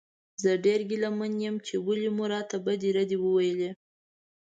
زه 0.41 0.51
ډېر 0.65 0.79
ګیله 0.89 1.09
من 1.19 1.33
یم 1.45 1.55
چې 1.67 1.75
ولې 1.85 2.09
مو 2.15 2.25
راته 2.33 2.57
بدې 2.65 2.89
ردې 2.97 3.17
وویلې. 3.21 3.71